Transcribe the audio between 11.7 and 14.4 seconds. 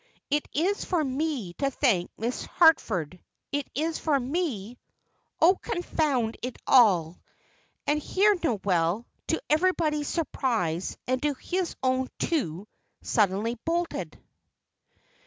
own too, suddenly bolted.